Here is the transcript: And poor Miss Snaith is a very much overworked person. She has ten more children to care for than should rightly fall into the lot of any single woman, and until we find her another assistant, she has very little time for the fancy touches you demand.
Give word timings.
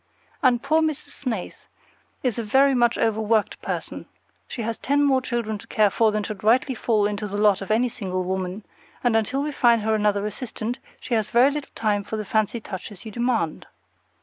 And 0.41 0.63
poor 0.63 0.81
Miss 0.81 0.97
Snaith 0.97 1.67
is 2.23 2.39
a 2.39 2.43
very 2.43 2.73
much 2.73 2.97
overworked 2.97 3.61
person. 3.61 4.07
She 4.47 4.63
has 4.63 4.75
ten 4.79 5.03
more 5.03 5.21
children 5.21 5.59
to 5.59 5.67
care 5.67 5.91
for 5.91 6.11
than 6.11 6.23
should 6.23 6.43
rightly 6.43 6.73
fall 6.73 7.05
into 7.05 7.27
the 7.27 7.37
lot 7.37 7.61
of 7.61 7.69
any 7.69 7.87
single 7.87 8.23
woman, 8.23 8.63
and 9.03 9.15
until 9.15 9.43
we 9.43 9.51
find 9.51 9.83
her 9.83 9.93
another 9.93 10.25
assistant, 10.25 10.79
she 10.99 11.13
has 11.13 11.29
very 11.29 11.51
little 11.51 11.69
time 11.75 12.03
for 12.03 12.17
the 12.17 12.25
fancy 12.25 12.59
touches 12.59 13.05
you 13.05 13.11
demand. 13.11 13.67